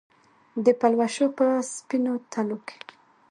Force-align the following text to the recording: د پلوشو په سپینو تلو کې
د 0.65 0.67
پلوشو 0.79 1.27
په 1.37 1.45
سپینو 1.73 2.13
تلو 2.31 2.57
کې 2.67 2.77